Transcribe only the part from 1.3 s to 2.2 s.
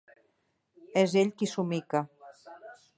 qui somica.